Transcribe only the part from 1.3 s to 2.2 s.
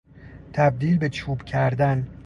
کردن